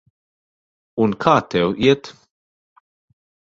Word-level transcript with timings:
Un 1.05 1.13
kā 1.27 1.35
tev 1.55 1.77
iet? 1.91 2.11